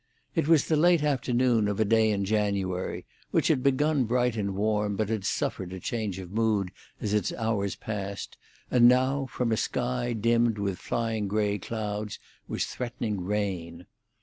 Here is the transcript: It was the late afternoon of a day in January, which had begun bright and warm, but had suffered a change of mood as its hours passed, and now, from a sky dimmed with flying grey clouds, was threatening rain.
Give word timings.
It 0.33 0.47
was 0.47 0.65
the 0.65 0.75
late 0.77 1.03
afternoon 1.03 1.67
of 1.67 1.79
a 1.79 1.85
day 1.85 2.09
in 2.09 2.25
January, 2.25 3.05
which 3.29 3.49
had 3.49 3.61
begun 3.61 4.05
bright 4.05 4.35
and 4.35 4.55
warm, 4.55 4.95
but 4.95 5.09
had 5.09 5.23
suffered 5.23 5.71
a 5.73 5.79
change 5.79 6.17
of 6.17 6.31
mood 6.31 6.71
as 6.99 7.13
its 7.13 7.31
hours 7.33 7.75
passed, 7.75 8.35
and 8.71 8.87
now, 8.87 9.27
from 9.27 9.51
a 9.51 9.57
sky 9.57 10.13
dimmed 10.13 10.57
with 10.57 10.79
flying 10.79 11.27
grey 11.27 11.59
clouds, 11.59 12.17
was 12.47 12.65
threatening 12.65 13.21
rain. 13.23 13.85